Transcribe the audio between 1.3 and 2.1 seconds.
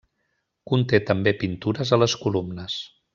pintures a